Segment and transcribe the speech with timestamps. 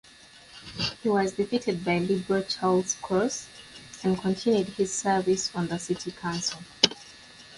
[1.03, 3.49] He was defeated by Liberal Charles Cross,
[4.03, 6.61] and continued his service on city council.